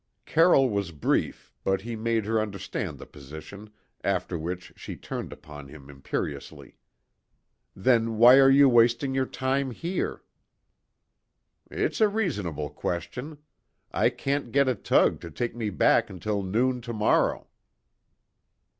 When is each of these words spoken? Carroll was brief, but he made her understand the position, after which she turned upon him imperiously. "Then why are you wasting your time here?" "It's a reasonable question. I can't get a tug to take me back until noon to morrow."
Carroll 0.25 0.67
was 0.67 0.91
brief, 0.91 1.53
but 1.63 1.81
he 1.81 1.95
made 1.95 2.25
her 2.25 2.41
understand 2.41 2.97
the 2.97 3.05
position, 3.05 3.69
after 4.03 4.35
which 4.35 4.73
she 4.75 4.95
turned 4.95 5.31
upon 5.31 5.67
him 5.67 5.91
imperiously. 5.91 6.75
"Then 7.75 8.17
why 8.17 8.37
are 8.39 8.49
you 8.49 8.67
wasting 8.67 9.13
your 9.13 9.27
time 9.27 9.69
here?" 9.69 10.23
"It's 11.69 12.01
a 12.01 12.07
reasonable 12.09 12.71
question. 12.71 13.37
I 13.91 14.09
can't 14.09 14.51
get 14.51 14.67
a 14.67 14.73
tug 14.73 15.21
to 15.21 15.29
take 15.29 15.55
me 15.55 15.69
back 15.69 16.09
until 16.09 16.41
noon 16.41 16.81
to 16.81 16.93
morrow." 16.93 17.45